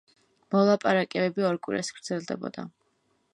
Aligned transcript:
მოლაპარაკებები 0.53 1.45
ორ 1.51 1.59
კვირას 1.67 1.93
გრძელდებოდა. 1.99 2.67